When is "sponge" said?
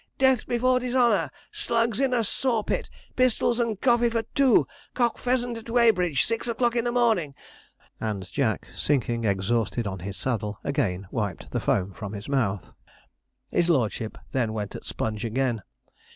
14.87-15.23